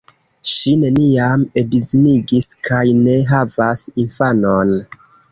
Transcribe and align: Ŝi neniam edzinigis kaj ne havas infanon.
Ŝi 0.51 0.71
neniam 0.83 1.43
edzinigis 1.61 2.47
kaj 2.67 2.81
ne 3.01 3.17
havas 3.33 3.83
infanon. 4.05 4.73